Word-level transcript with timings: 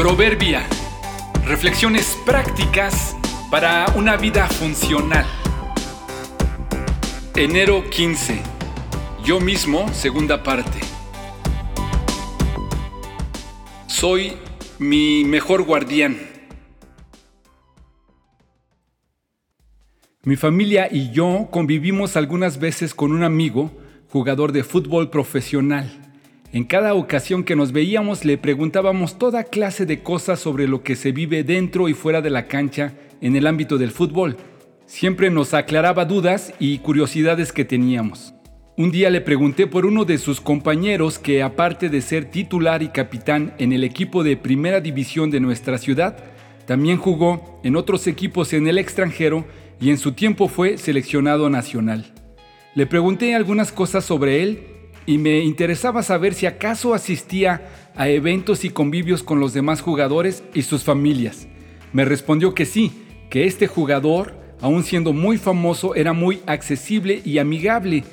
Proverbia. 0.00 0.66
Reflexiones 1.44 2.16
prácticas 2.24 3.14
para 3.50 3.84
una 3.96 4.16
vida 4.16 4.46
funcional. 4.46 5.26
Enero 7.36 7.84
15. 7.90 8.40
Yo 9.22 9.40
mismo, 9.40 9.92
segunda 9.92 10.42
parte. 10.42 10.80
Soy 13.88 14.38
mi 14.78 15.24
mejor 15.26 15.64
guardián. 15.64 16.16
Mi 20.22 20.36
familia 20.36 20.88
y 20.90 21.10
yo 21.10 21.48
convivimos 21.50 22.16
algunas 22.16 22.58
veces 22.58 22.94
con 22.94 23.12
un 23.12 23.22
amigo, 23.22 23.70
jugador 24.08 24.52
de 24.52 24.64
fútbol 24.64 25.10
profesional. 25.10 26.09
En 26.52 26.64
cada 26.64 26.94
ocasión 26.94 27.44
que 27.44 27.54
nos 27.54 27.70
veíamos 27.70 28.24
le 28.24 28.36
preguntábamos 28.36 29.18
toda 29.18 29.44
clase 29.44 29.86
de 29.86 30.02
cosas 30.02 30.40
sobre 30.40 30.66
lo 30.66 30.82
que 30.82 30.96
se 30.96 31.12
vive 31.12 31.44
dentro 31.44 31.88
y 31.88 31.94
fuera 31.94 32.22
de 32.22 32.30
la 32.30 32.48
cancha 32.48 32.92
en 33.20 33.36
el 33.36 33.46
ámbito 33.46 33.78
del 33.78 33.92
fútbol. 33.92 34.36
Siempre 34.84 35.30
nos 35.30 35.54
aclaraba 35.54 36.04
dudas 36.06 36.52
y 36.58 36.78
curiosidades 36.78 37.52
que 37.52 37.64
teníamos. 37.64 38.34
Un 38.76 38.90
día 38.90 39.10
le 39.10 39.20
pregunté 39.20 39.68
por 39.68 39.86
uno 39.86 40.04
de 40.04 40.18
sus 40.18 40.40
compañeros 40.40 41.20
que 41.20 41.40
aparte 41.44 41.88
de 41.88 42.00
ser 42.00 42.24
titular 42.24 42.82
y 42.82 42.88
capitán 42.88 43.54
en 43.58 43.72
el 43.72 43.84
equipo 43.84 44.24
de 44.24 44.36
primera 44.36 44.80
división 44.80 45.30
de 45.30 45.38
nuestra 45.38 45.78
ciudad, 45.78 46.16
también 46.66 46.96
jugó 46.96 47.60
en 47.62 47.76
otros 47.76 48.08
equipos 48.08 48.52
en 48.54 48.66
el 48.66 48.78
extranjero 48.78 49.44
y 49.80 49.90
en 49.90 49.98
su 49.98 50.12
tiempo 50.12 50.48
fue 50.48 50.78
seleccionado 50.78 51.48
nacional. 51.48 52.12
Le 52.74 52.86
pregunté 52.86 53.36
algunas 53.36 53.70
cosas 53.70 54.04
sobre 54.04 54.42
él 54.42 54.79
y 55.06 55.18
me 55.18 55.40
interesaba 55.40 56.02
saber 56.02 56.34
si 56.34 56.46
acaso 56.46 56.94
asistía 56.94 57.62
a 57.96 58.08
eventos 58.08 58.64
y 58.64 58.70
convivios 58.70 59.22
con 59.22 59.40
los 59.40 59.52
demás 59.52 59.80
jugadores 59.80 60.42
y 60.54 60.62
sus 60.62 60.84
familias. 60.84 61.48
Me 61.92 62.04
respondió 62.04 62.54
que 62.54 62.66
sí, 62.66 62.92
que 63.30 63.46
este 63.46 63.66
jugador, 63.66 64.34
aun 64.60 64.84
siendo 64.84 65.12
muy 65.12 65.38
famoso, 65.38 65.94
era 65.94 66.12
muy 66.12 66.40
accesible 66.46 67.22
y 67.24 67.38
amigable, 67.38 68.04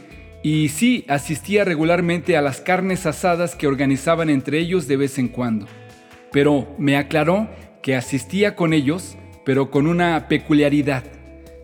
y 0.44 0.70
sí 0.70 1.06
asistía 1.08 1.66
regularmente 1.66 2.38
a 2.38 2.42
las 2.42 2.62
carnes 2.62 3.06
asadas 3.06 3.56
que 3.56 3.68
organizaban 3.68 4.30
entre 4.30 4.60
ellos 4.60 4.88
de 4.88 4.98
vez 4.98 5.20
en 5.20 5.28
cuando. 5.28 5.68
Pero 6.32 6.74
me 6.78 6.98
aclaró 6.98 7.50
que 7.82 7.96
asistía 7.96 8.56
con 8.56 8.74
ellos, 8.74 9.18
pero 9.46 9.72
con 9.72 9.88
una 9.88 10.28
peculiaridad. 10.28 11.04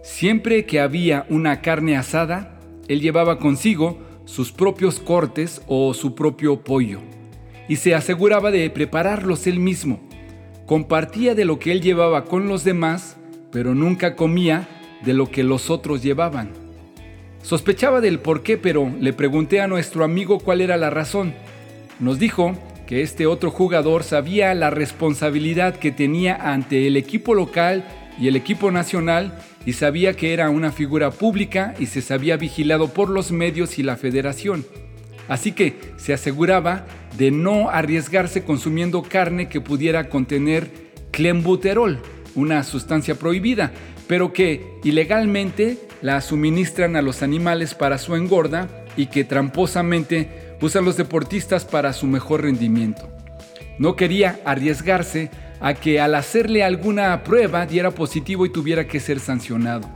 Siempre 0.03 0.65
que 0.65 0.79
había 0.79 1.25
una 1.29 1.61
carne 1.61 1.95
asada, 1.95 2.59
él 2.87 2.99
llevaba 2.99 3.39
consigo 3.39 3.99
sus 4.25 4.51
propios 4.51 4.99
cortes 4.99 5.61
o 5.67 5.93
su 5.93 6.15
propio 6.15 6.63
pollo, 6.63 6.99
y 7.67 7.77
se 7.77 7.95
aseguraba 7.95 8.51
de 8.51 8.69
prepararlos 8.69 9.47
él 9.47 9.59
mismo. 9.59 9.99
Compartía 10.65 11.35
de 11.35 11.45
lo 11.45 11.59
que 11.59 11.71
él 11.71 11.81
llevaba 11.81 12.25
con 12.25 12.47
los 12.47 12.63
demás, 12.63 13.17
pero 13.51 13.75
nunca 13.75 14.15
comía 14.15 14.67
de 15.03 15.13
lo 15.13 15.29
que 15.29 15.43
los 15.43 15.69
otros 15.69 16.01
llevaban. 16.01 16.51
Sospechaba 17.41 17.99
del 17.99 18.19
por 18.19 18.41
qué, 18.41 18.57
pero 18.57 18.89
le 18.99 19.11
pregunté 19.11 19.59
a 19.59 19.67
nuestro 19.67 20.05
amigo 20.05 20.39
cuál 20.39 20.61
era 20.61 20.77
la 20.77 20.89
razón. 20.89 21.33
Nos 21.99 22.17
dijo 22.17 22.55
que 22.87 23.01
este 23.01 23.27
otro 23.27 23.51
jugador 23.51 24.03
sabía 24.03 24.53
la 24.53 24.69
responsabilidad 24.69 25.75
que 25.75 25.91
tenía 25.91 26.35
ante 26.35 26.87
el 26.87 26.95
equipo 26.95 27.33
local 27.33 27.85
y 28.19 28.27
el 28.27 28.35
equipo 28.35 28.71
nacional 28.71 29.37
y 29.65 29.73
sabía 29.73 30.13
que 30.13 30.33
era 30.33 30.49
una 30.49 30.71
figura 30.71 31.11
pública 31.11 31.73
y 31.79 31.87
se 31.87 32.01
sabía 32.01 32.37
vigilado 32.37 32.89
por 32.89 33.09
los 33.09 33.31
medios 33.31 33.79
y 33.79 33.83
la 33.83 33.95
federación. 33.95 34.65
Así 35.27 35.53
que 35.53 35.79
se 35.97 36.13
aseguraba 36.13 36.85
de 37.17 37.31
no 37.31 37.69
arriesgarse 37.69 38.43
consumiendo 38.43 39.03
carne 39.03 39.47
que 39.47 39.61
pudiera 39.61 40.09
contener 40.09 40.69
clenbuterol, 41.11 41.99
una 42.35 42.63
sustancia 42.63 43.15
prohibida, 43.15 43.71
pero 44.07 44.33
que 44.33 44.79
ilegalmente 44.83 45.77
la 46.01 46.19
suministran 46.19 46.95
a 46.95 47.01
los 47.01 47.23
animales 47.23 47.73
para 47.75 47.97
su 47.97 48.15
engorda 48.15 48.67
y 48.97 49.05
que 49.05 49.23
tramposamente 49.23 50.55
usan 50.61 50.85
los 50.85 50.97
deportistas 50.97 51.65
para 51.65 51.93
su 51.93 52.07
mejor 52.07 52.41
rendimiento. 52.41 53.09
No 53.79 53.95
quería 53.95 54.39
arriesgarse 54.45 55.31
a 55.63 55.73
que 55.73 56.01
al 56.01 56.13
hacerle 56.13 56.61
alguna 56.61 57.23
prueba 57.23 57.65
diera 57.65 57.89
positivo 57.91 58.45
y 58.45 58.49
tuviera 58.49 58.85
que 58.85 58.99
ser 58.99 59.21
sancionado. 59.21 59.89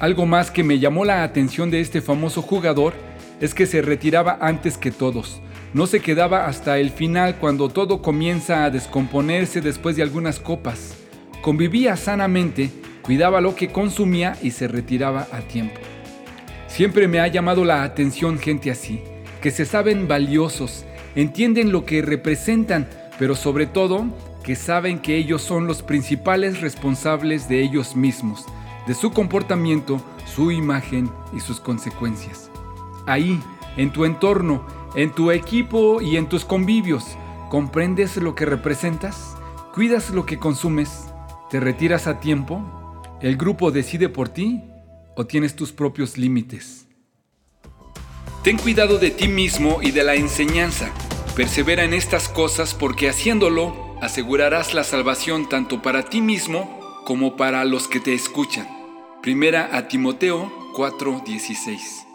Algo 0.00 0.26
más 0.26 0.50
que 0.50 0.64
me 0.64 0.80
llamó 0.80 1.04
la 1.04 1.22
atención 1.22 1.70
de 1.70 1.80
este 1.80 2.00
famoso 2.00 2.42
jugador 2.42 2.94
es 3.40 3.54
que 3.54 3.66
se 3.66 3.80
retiraba 3.80 4.38
antes 4.40 4.76
que 4.76 4.90
todos. 4.90 5.40
No 5.72 5.86
se 5.86 6.00
quedaba 6.00 6.46
hasta 6.46 6.78
el 6.78 6.90
final 6.90 7.36
cuando 7.36 7.68
todo 7.68 8.02
comienza 8.02 8.64
a 8.64 8.70
descomponerse 8.70 9.60
después 9.60 9.94
de 9.94 10.02
algunas 10.02 10.40
copas. 10.40 10.96
Convivía 11.42 11.96
sanamente, 11.96 12.70
cuidaba 13.02 13.40
lo 13.40 13.54
que 13.54 13.68
consumía 13.68 14.36
y 14.42 14.50
se 14.50 14.66
retiraba 14.66 15.28
a 15.30 15.42
tiempo. 15.42 15.80
Siempre 16.66 17.06
me 17.06 17.20
ha 17.20 17.28
llamado 17.28 17.64
la 17.64 17.84
atención 17.84 18.40
gente 18.40 18.68
así, 18.72 19.00
que 19.40 19.52
se 19.52 19.64
saben 19.64 20.08
valiosos, 20.08 20.84
entienden 21.14 21.70
lo 21.70 21.84
que 21.84 22.02
representan, 22.02 22.88
pero 23.16 23.36
sobre 23.36 23.66
todo 23.66 24.06
que 24.44 24.54
saben 24.54 24.98
que 25.00 25.16
ellos 25.16 25.42
son 25.42 25.66
los 25.66 25.82
principales 25.82 26.60
responsables 26.60 27.48
de 27.48 27.62
ellos 27.62 27.96
mismos, 27.96 28.44
de 28.86 28.94
su 28.94 29.10
comportamiento, 29.10 30.00
su 30.26 30.52
imagen 30.52 31.10
y 31.32 31.40
sus 31.40 31.60
consecuencias. 31.60 32.50
Ahí, 33.06 33.40
en 33.78 33.90
tu 33.90 34.04
entorno, 34.04 34.64
en 34.94 35.12
tu 35.12 35.30
equipo 35.30 36.02
y 36.02 36.18
en 36.18 36.28
tus 36.28 36.44
convivios, 36.44 37.16
¿comprendes 37.50 38.16
lo 38.18 38.34
que 38.34 38.44
representas? 38.44 39.34
¿Cuidas 39.72 40.10
lo 40.10 40.26
que 40.26 40.38
consumes? 40.38 41.06
¿Te 41.50 41.58
retiras 41.58 42.06
a 42.06 42.20
tiempo? 42.20 42.62
¿El 43.22 43.38
grupo 43.38 43.70
decide 43.70 44.10
por 44.10 44.28
ti 44.28 44.62
o 45.16 45.26
tienes 45.26 45.56
tus 45.56 45.72
propios 45.72 46.18
límites? 46.18 46.86
Ten 48.42 48.58
cuidado 48.58 48.98
de 48.98 49.10
ti 49.10 49.26
mismo 49.26 49.78
y 49.80 49.90
de 49.90 50.04
la 50.04 50.16
enseñanza. 50.16 50.92
Persevera 51.34 51.82
en 51.82 51.94
estas 51.94 52.28
cosas 52.28 52.74
porque 52.74 53.08
haciéndolo 53.08 53.83
asegurarás 54.04 54.74
la 54.74 54.84
salvación 54.84 55.48
tanto 55.48 55.80
para 55.80 56.04
ti 56.04 56.20
mismo 56.20 56.78
como 57.06 57.36
para 57.36 57.64
los 57.64 57.88
que 57.88 58.00
te 58.00 58.12
escuchan. 58.12 58.68
Primera 59.22 59.70
a 59.72 59.88
Timoteo 59.88 60.52
4:16 60.74 62.13